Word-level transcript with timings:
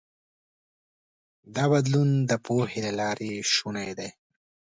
دا 1.55 1.65
بدلون 1.71 2.09
د 2.29 2.31
پوهې 2.45 2.79
له 2.85 2.91
لارې 2.99 3.31
شونی 3.53 3.91
دی. 3.99 4.09